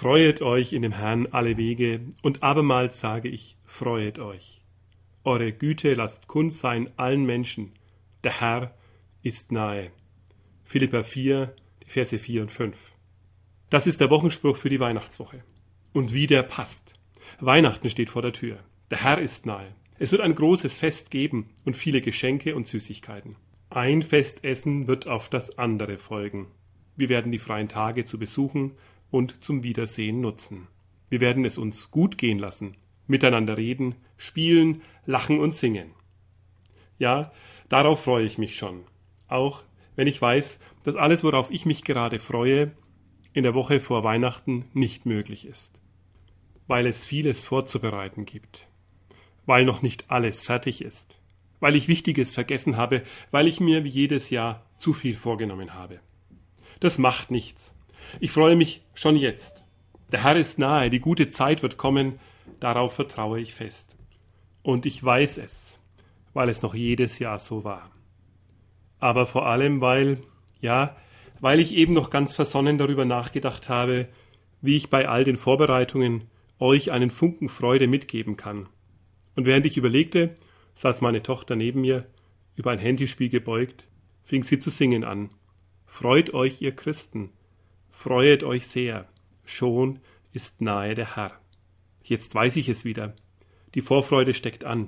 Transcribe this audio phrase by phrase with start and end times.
[0.00, 4.62] Freuet euch in dem Herrn alle Wege, und abermals sage ich, freuet euch.
[5.24, 7.72] Eure Güte lasst kund sein allen Menschen.
[8.22, 8.76] Der Herr
[9.24, 9.90] ist nahe.
[10.64, 12.92] Philippa 4, die Verse 4 und 5.
[13.70, 15.42] Das ist der Wochenspruch für die Weihnachtswoche.
[15.92, 16.94] Und wie der passt.
[17.40, 18.60] Weihnachten steht vor der Tür.
[18.92, 19.74] Der Herr ist nahe.
[19.98, 23.34] Es wird ein großes Fest geben und viele Geschenke und Süßigkeiten.
[23.68, 26.46] Ein Festessen wird auf das andere folgen.
[26.94, 28.76] Wir werden die freien Tage zu besuchen
[29.10, 30.68] und zum Wiedersehen nutzen.
[31.08, 35.90] Wir werden es uns gut gehen lassen, miteinander reden, spielen, lachen und singen.
[36.98, 37.32] Ja,
[37.68, 38.84] darauf freue ich mich schon.
[39.28, 39.62] Auch
[39.96, 42.72] wenn ich weiß, dass alles, worauf ich mich gerade freue,
[43.32, 45.80] in der Woche vor Weihnachten nicht möglich ist.
[46.66, 48.68] Weil es vieles vorzubereiten gibt
[49.48, 51.18] weil noch nicht alles fertig ist,
[51.58, 56.00] weil ich Wichtiges vergessen habe, weil ich mir wie jedes Jahr zu viel vorgenommen habe.
[56.80, 57.74] Das macht nichts.
[58.20, 59.64] Ich freue mich schon jetzt.
[60.12, 62.18] Der Herr ist nahe, die gute Zeit wird kommen,
[62.60, 63.96] darauf vertraue ich fest.
[64.62, 65.78] Und ich weiß es,
[66.34, 67.90] weil es noch jedes Jahr so war.
[68.98, 70.18] Aber vor allem, weil,
[70.60, 70.96] ja,
[71.40, 74.08] weil ich eben noch ganz versonnen darüber nachgedacht habe,
[74.60, 76.24] wie ich bei all den Vorbereitungen
[76.58, 78.68] euch einen Funken Freude mitgeben kann
[79.38, 80.34] und während ich überlegte,
[80.74, 82.08] saß meine Tochter neben mir,
[82.56, 83.86] über ein Handyspiel gebeugt,
[84.24, 85.28] fing sie zu singen an.
[85.86, 87.30] Freut euch, ihr Christen,
[87.98, 89.08] freuet euch sehr,
[89.44, 89.98] schon
[90.32, 91.32] ist nahe der Herr.
[92.04, 93.16] Jetzt weiß ich es wieder.
[93.74, 94.86] Die Vorfreude steckt an.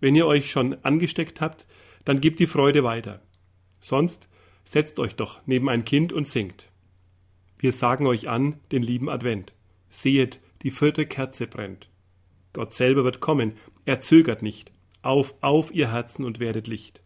[0.00, 1.64] Wenn ihr euch schon angesteckt habt,
[2.04, 3.22] dann gebt die Freude weiter.
[3.78, 4.28] Sonst
[4.64, 6.72] setzt euch doch neben ein Kind und singt.
[7.56, 9.54] Wir sagen euch an den lieben Advent.
[9.88, 11.88] Sehet, die vierte Kerze brennt.
[12.52, 13.52] Gott selber wird kommen,
[13.84, 14.72] er zögert nicht.
[15.02, 17.00] Auf, auf, ihr Herzen und werdet Licht.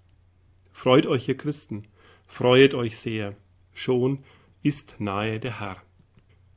[0.73, 1.87] Freut euch, ihr Christen,
[2.27, 3.37] freuet euch sehr,
[3.75, 4.25] schon
[4.63, 5.77] ist nahe der Herr.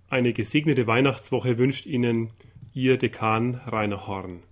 [0.09, 2.31] Eine gesegnete Weihnachtswoche wünscht Ihnen
[2.73, 4.43] Ihr Dekan Rainer Horn.